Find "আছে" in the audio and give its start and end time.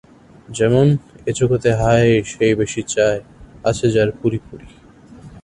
3.65-3.85